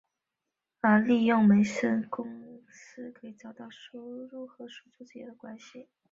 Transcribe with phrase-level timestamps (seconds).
[0.79, 5.89] 而利用梅森增益公式可以找到输入和输出之间的关系。